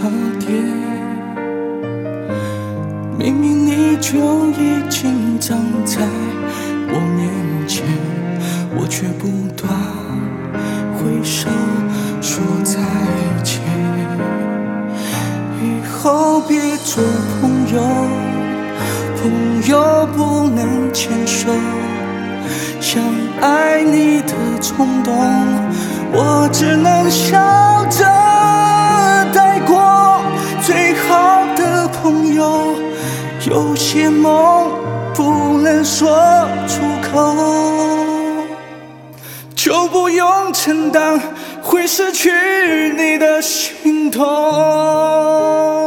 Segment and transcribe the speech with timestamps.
[0.00, 0.48] 叉点。
[3.18, 5.98] 明明你就已经站在
[6.88, 7.84] 我面前，
[8.78, 9.70] 我却不断
[10.94, 11.50] 挥手
[12.22, 12.80] 说再
[13.42, 13.60] 见。
[15.60, 17.04] 以后别做
[17.42, 17.82] 朋友，
[19.20, 19.30] 朋
[19.68, 21.50] 友不能牵手。
[22.80, 23.02] 想
[23.42, 24.32] 爱你的
[24.62, 25.12] 冲动，
[26.14, 27.38] 我只能笑
[33.48, 34.70] 有些梦
[35.14, 36.08] 不能说
[36.66, 37.34] 出口，
[39.54, 41.20] 就不用承担
[41.62, 42.30] 会失去
[42.96, 45.79] 你的心痛。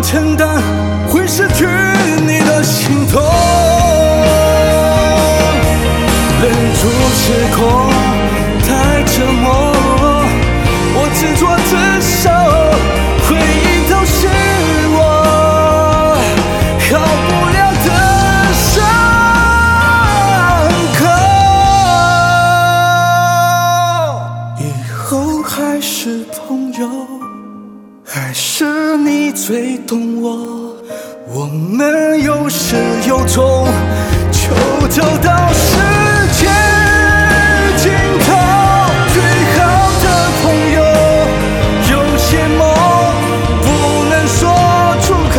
[0.00, 0.62] 承担
[1.08, 1.66] 会失去
[2.26, 3.20] 你的心痛。
[6.40, 7.22] 忍住失
[7.56, 7.58] 控
[8.62, 8.68] 太
[9.04, 9.46] 折磨，
[10.94, 11.70] 我自作自
[12.00, 12.30] 受，
[13.26, 14.18] 回忆都是
[14.94, 14.96] 我
[16.88, 16.90] 好
[17.26, 17.88] 不了的
[18.54, 18.66] 伤
[20.98, 21.00] 口。
[24.58, 24.62] 以
[24.96, 27.17] 后还是朋友。
[28.20, 30.74] 还是你最懂我，
[31.32, 32.74] 我们有始
[33.06, 33.64] 有终，
[34.32, 34.50] 就
[34.88, 35.78] 走到世
[36.32, 36.48] 界
[37.76, 38.26] 尽头。
[39.14, 39.22] 最
[39.54, 39.58] 好
[40.02, 40.06] 的
[40.42, 40.82] 朋友，
[41.92, 42.28] 有些
[42.58, 42.60] 梦
[43.62, 43.66] 不
[44.10, 44.40] 能说
[45.00, 45.38] 出口，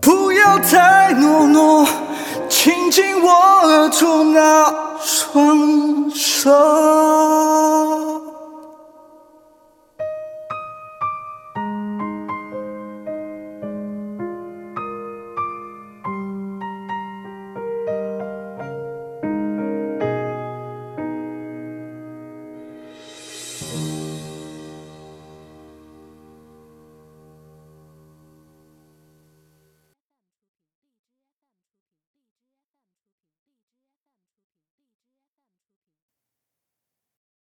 [0.00, 1.86] 不要太懦弱，
[2.48, 4.81] 请紧握住那